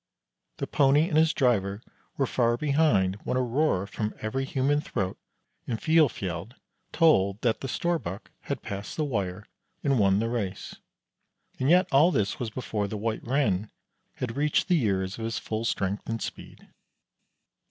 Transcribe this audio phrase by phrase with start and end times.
[0.57, 1.79] The Pony and his driver
[2.17, 5.15] were far behind when a roar from every human throat
[5.67, 6.55] in Filefjeld
[6.91, 9.45] told that the Storbuk had passed the wire
[9.83, 10.75] and won the race.
[11.59, 13.69] And yet all this was before the White Ren
[14.15, 16.67] had reached the years of his full strength and speed.